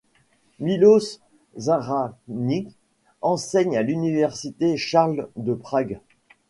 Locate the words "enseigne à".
3.21-3.83